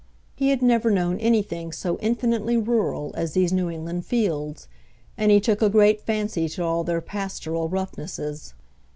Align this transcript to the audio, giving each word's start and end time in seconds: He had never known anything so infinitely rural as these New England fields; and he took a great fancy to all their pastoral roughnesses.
He 0.35 0.49
had 0.49 0.63
never 0.63 0.89
known 0.89 1.19
anything 1.19 1.71
so 1.71 1.99
infinitely 1.99 2.57
rural 2.57 3.11
as 3.13 3.33
these 3.33 3.53
New 3.53 3.69
England 3.69 4.03
fields; 4.03 4.67
and 5.15 5.29
he 5.31 5.39
took 5.39 5.61
a 5.61 5.69
great 5.69 6.01
fancy 6.01 6.49
to 6.49 6.63
all 6.63 6.83
their 6.83 7.01
pastoral 7.01 7.69
roughnesses. 7.69 8.55